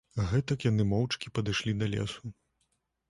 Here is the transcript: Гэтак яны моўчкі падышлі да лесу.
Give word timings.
Гэтак 0.29 0.65
яны 0.71 0.87
моўчкі 0.93 1.33
падышлі 1.37 1.77
да 1.83 1.93
лесу. 1.95 2.35